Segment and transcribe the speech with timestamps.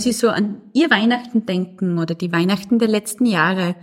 [0.00, 3.76] wenn Sie so an Ihr Weihnachten denken oder die Weihnachten der letzten Jahre,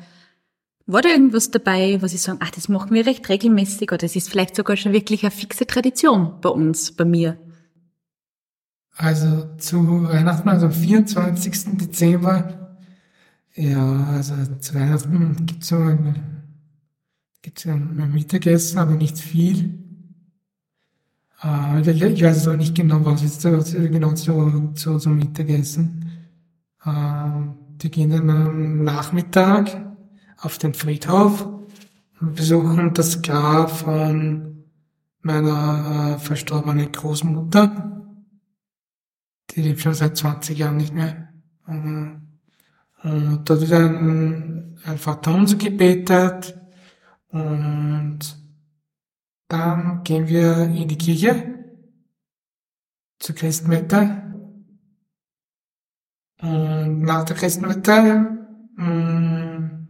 [0.88, 4.16] war da irgendwas dabei, wo Sie sagen, ach, das machen wir recht regelmäßig oder es
[4.16, 7.38] ist vielleicht sogar schon wirklich eine fixe Tradition bei uns, bei mir?
[8.96, 11.78] Also zu Weihnachten, also am 24.
[11.78, 12.80] Dezember,
[13.54, 16.16] ja, also zu Weihnachten gibt's so ein,
[17.44, 19.88] gibt's ein Mittagessen, aber nicht viel.
[21.44, 26.07] Äh, ich weiß auch nicht genau, was ist da genau zu, zu, zum Mittagessen.
[26.88, 27.32] Äh,
[27.82, 29.86] die gehen dann am Nachmittag
[30.38, 31.46] auf den Friedhof
[32.20, 34.64] und besuchen das Grab von
[35.22, 38.06] meiner äh, verstorbenen Großmutter.
[39.52, 41.30] Die lebt schon seit 20 Jahren nicht mehr.
[41.68, 42.40] Und,
[43.04, 46.58] und dort wird ein, ein Vaterunser gebetet
[47.30, 48.20] und
[49.50, 51.66] dann gehen wir in die Kirche
[53.20, 54.28] zur Christmette.
[56.42, 58.38] Und nach der Christmette
[58.76, 59.88] mm,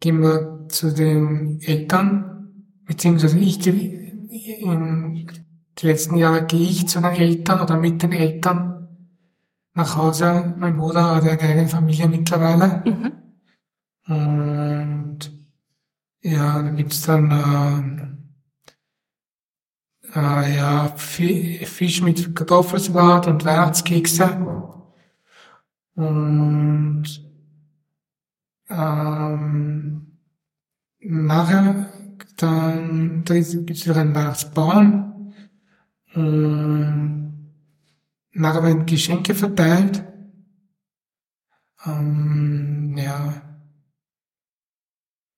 [0.00, 2.52] gehen wir zu den Eltern,
[2.86, 5.26] beziehungsweise ich in
[5.78, 8.88] die letzten Jahre gehe ich zu den Eltern oder mit den Eltern
[9.74, 10.54] nach Hause.
[10.56, 12.82] Mein Bruder hat eine eigene Familie mittlerweile.
[12.86, 13.12] Mhm.
[14.08, 15.18] Und
[16.22, 18.18] ja, dann gibt's dann
[20.14, 24.81] äh, äh, ja, Fisch mit Kartoffelsalat und Weihnachtskekse.
[25.94, 27.04] Und
[28.68, 30.18] ähm,
[31.00, 31.92] nachher
[32.36, 35.34] dann da gibt es wieder einen Weihnachtsbaum.
[36.14, 37.52] Und
[38.32, 40.04] nachher werden Geschenke verteilt.
[41.84, 43.42] Ähm, ja.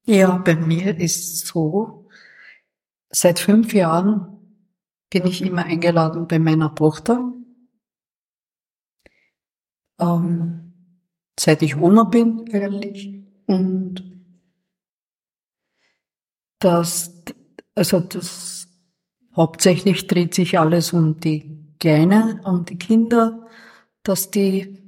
[0.06, 2.08] Ja, bei mir ist so,
[3.10, 4.34] seit fünf Jahren
[5.10, 7.32] bin ich immer eingeladen bei meiner Tochter.
[10.04, 10.72] Ähm,
[11.38, 13.24] seit ich Oma bin, eigentlich.
[13.46, 14.04] Und
[16.58, 17.22] das,
[17.74, 18.68] also das,
[19.36, 23.46] hauptsächlich dreht sich alles um die Kleinen, um die Kinder,
[24.02, 24.78] dass die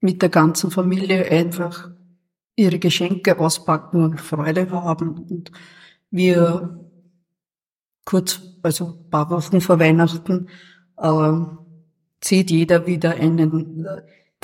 [0.00, 1.90] mit der ganzen Familie einfach
[2.56, 5.18] ihre Geschenke auspacken und Freude haben.
[5.18, 5.50] Und
[6.10, 6.78] wir
[8.04, 10.48] kurz, also ein paar Wochen vor Weihnachten,
[10.98, 11.32] äh,
[12.20, 13.86] zieht jeder wieder einen,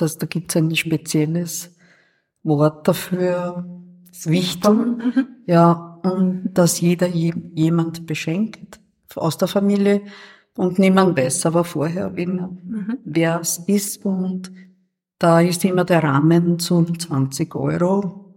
[0.00, 1.76] dass da gibt's ein spezielles
[2.42, 3.64] Wort dafür,
[4.24, 5.00] Wichtung,
[5.46, 8.80] ja, und dass jeder jemand beschenkt
[9.14, 10.02] aus der Familie
[10.56, 12.98] und niemand weiß aber vorher, mhm.
[13.04, 14.52] wer es ist und
[15.18, 18.34] da ist immer der Rahmen zu 20 Euro,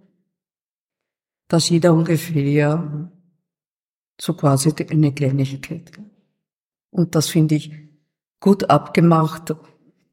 [1.47, 3.12] dass jeder ungefähr
[4.19, 5.91] so quasi eine Kleinigkeit.
[6.91, 7.72] Und das finde ich
[8.40, 9.56] gut abgemacht,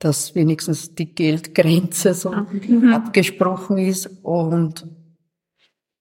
[0.00, 2.92] dass wenigstens die Geldgrenze so mhm.
[2.92, 4.88] abgesprochen ist und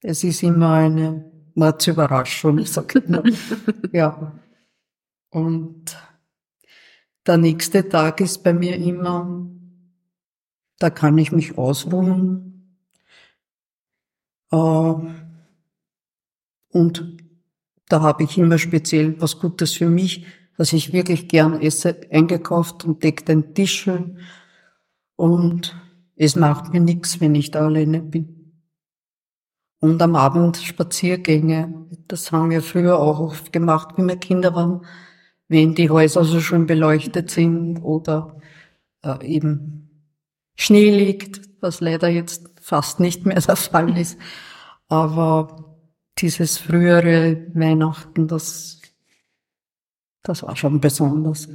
[0.01, 3.23] es ist immer eine Mordsüberraschung, sag ich mal.
[3.91, 4.31] ja.
[5.29, 5.95] Und
[7.27, 9.49] der nächste Tag ist bei mir immer
[10.79, 12.77] da kann ich mich ausruhen.
[14.51, 14.95] Äh,
[16.71, 17.17] und
[17.89, 20.25] da habe ich immer speziell was Gutes für mich,
[20.59, 24.17] dass ich wirklich gern esse, eingekauft und decke den Tisch schön.
[25.15, 25.73] Und
[26.17, 28.61] es macht mir nichts, wenn ich da alleine bin.
[29.79, 31.87] Und am Abend Spaziergänge.
[32.09, 34.85] Das haben wir früher auch oft gemacht, wenn wir Kinder waren,
[35.47, 38.35] wenn die Häuser so schön beleuchtet sind oder
[39.01, 40.09] äh, eben
[40.57, 44.19] Schnee liegt, was leider jetzt fast nicht mehr der Fall ist.
[44.89, 45.77] Aber
[46.17, 48.78] dieses frühere Weihnachten, das,
[50.29, 51.49] das war schon besonders.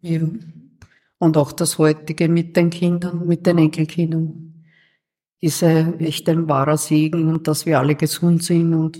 [0.00, 0.20] Ja.
[1.18, 4.64] Und auch das heutige mit den Kindern, mit den Enkelkindern,
[5.38, 8.98] ist echt ein wahrer Segen und dass wir alle gesund sind und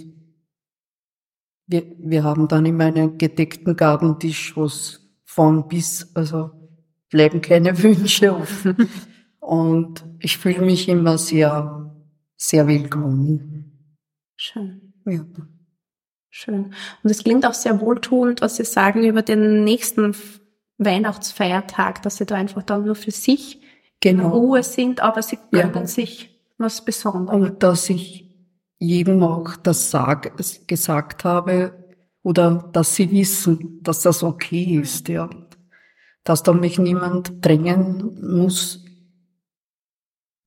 [1.67, 6.51] wir, wir haben dann immer einen gedeckten Gabentisch, wo es von bis, also
[7.09, 8.89] bleiben keine Wünsche offen.
[9.39, 11.97] Und ich fühle mich immer sehr,
[12.37, 13.97] sehr willkommen.
[14.37, 14.93] Schön.
[15.07, 15.25] Ja.
[16.31, 16.75] Schön.
[17.03, 20.15] Und es klingt auch sehr wohltuend, was Sie sagen über den nächsten
[20.79, 23.61] Weihnachtsfeiertag, dass Sie da einfach dann nur für sich
[24.01, 24.25] genau.
[24.25, 25.87] in Ruhe sind, aber Sie gönnen ja.
[25.87, 27.35] sich was Besonderes.
[27.35, 28.27] Und dass ich
[28.79, 30.33] jedem auch das sag,
[30.67, 31.73] gesagt habe
[32.23, 35.29] oder dass sie wissen, dass das okay ist, ja
[36.25, 38.85] dass da mich niemand drängen muss.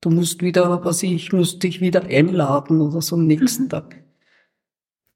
[0.01, 3.69] Du musst wieder, was ich, muss dich wieder einladen oder so am nächsten mhm.
[3.69, 4.02] Tag.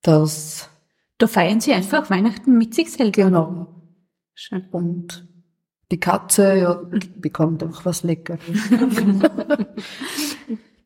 [0.07, 0.69] Das.
[1.17, 3.11] Da feiern Sie einfach Weihnachten mit sich selbst.
[3.11, 3.67] Genau.
[4.33, 4.65] Schön.
[4.71, 5.27] Und
[5.91, 6.81] Die Katze ja,
[7.17, 8.39] bekommt auch was Leckeres.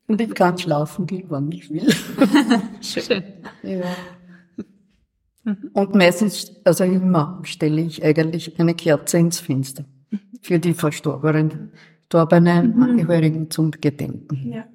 [0.08, 1.88] Und ich kann schlafen gehen, wann ich will.
[2.80, 3.22] Schön.
[3.62, 3.84] Ja.
[5.72, 9.84] Und meistens, also immer, stelle ich eigentlich eine Kerze ins Fenster.
[10.40, 11.70] Für die verstorbenen,
[12.00, 14.52] verstorbenen Angehörigen zum Gedenken.
[14.52, 14.66] Ja.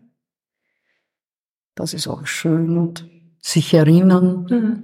[1.76, 3.17] Das ist auch schön und
[3.48, 4.84] sich erinnern Mhm.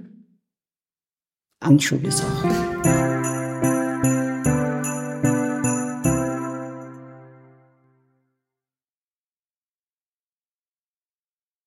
[1.60, 2.63] an schöne Sachen.